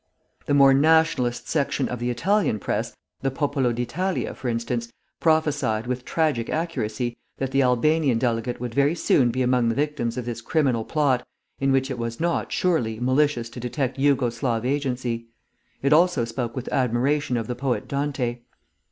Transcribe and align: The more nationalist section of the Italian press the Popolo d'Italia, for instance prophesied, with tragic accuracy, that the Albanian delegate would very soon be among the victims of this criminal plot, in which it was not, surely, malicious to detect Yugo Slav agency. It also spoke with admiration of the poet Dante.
The 0.47 0.55
more 0.55 0.73
nationalist 0.73 1.47
section 1.47 1.87
of 1.87 1.99
the 1.99 2.09
Italian 2.09 2.57
press 2.57 2.97
the 3.19 3.29
Popolo 3.29 3.71
d'Italia, 3.71 4.33
for 4.33 4.49
instance 4.49 4.91
prophesied, 5.19 5.85
with 5.85 6.05
tragic 6.05 6.49
accuracy, 6.49 7.15
that 7.37 7.51
the 7.51 7.61
Albanian 7.61 8.17
delegate 8.17 8.59
would 8.59 8.73
very 8.73 8.95
soon 8.95 9.29
be 9.29 9.43
among 9.43 9.69
the 9.69 9.75
victims 9.75 10.17
of 10.17 10.25
this 10.25 10.41
criminal 10.41 10.83
plot, 10.83 11.23
in 11.59 11.71
which 11.71 11.91
it 11.91 11.99
was 11.99 12.19
not, 12.19 12.51
surely, 12.51 12.99
malicious 12.99 13.47
to 13.51 13.59
detect 13.59 13.99
Yugo 13.99 14.31
Slav 14.31 14.65
agency. 14.65 15.27
It 15.83 15.93
also 15.93 16.25
spoke 16.25 16.55
with 16.55 16.67
admiration 16.73 17.37
of 17.37 17.45
the 17.45 17.53
poet 17.53 17.87
Dante. 17.87 18.39